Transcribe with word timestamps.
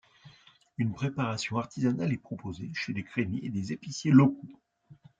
Une 0.79 0.93
préparation 0.95 1.59
artisanale 1.59 2.11
est 2.11 2.17
proposée 2.17 2.71
chez 2.73 2.91
des 2.91 3.03
crémiers 3.03 3.45
et 3.45 3.49
des 3.51 3.71
épiciers 3.71 4.09
locaux. 4.11 4.47